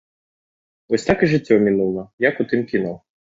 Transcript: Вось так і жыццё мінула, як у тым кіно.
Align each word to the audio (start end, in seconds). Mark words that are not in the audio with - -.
Вось 0.93 1.05
так 1.09 1.17
і 1.27 1.29
жыццё 1.33 1.59
мінула, 1.67 2.07
як 2.29 2.41
у 2.45 2.47
тым 2.55 2.65
кіно. 2.73 2.97